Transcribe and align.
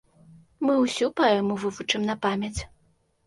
Мы 0.67 0.77
ўсю 0.83 1.09
паэму 1.19 1.57
вывучым 1.63 2.01
на 2.09 2.15
памяць. 2.23 2.59